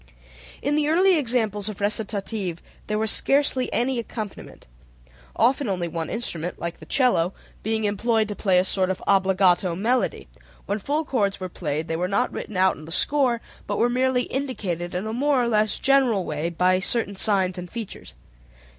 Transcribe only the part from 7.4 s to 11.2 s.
being employed to play a sort of obbligato melody: when full